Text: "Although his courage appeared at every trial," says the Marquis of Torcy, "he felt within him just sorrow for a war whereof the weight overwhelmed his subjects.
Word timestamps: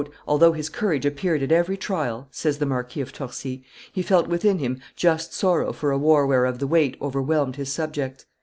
"Although 0.27 0.53
his 0.53 0.67
courage 0.67 1.05
appeared 1.05 1.43
at 1.43 1.51
every 1.51 1.77
trial," 1.77 2.27
says 2.31 2.57
the 2.57 2.65
Marquis 2.65 3.01
of 3.01 3.13
Torcy, 3.13 3.63
"he 3.93 4.01
felt 4.01 4.25
within 4.27 4.57
him 4.57 4.79
just 4.95 5.31
sorrow 5.31 5.71
for 5.71 5.91
a 5.91 5.97
war 5.99 6.25
whereof 6.25 6.57
the 6.57 6.65
weight 6.65 6.97
overwhelmed 6.99 7.55
his 7.57 7.71
subjects. 7.71 8.25